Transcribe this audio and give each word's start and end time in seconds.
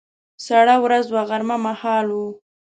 سړه 0.45 0.75
ورځ 0.85 1.05
وه، 1.13 1.23
غرمه 1.29 1.57
مهال 1.65 2.07
و. 2.11 2.17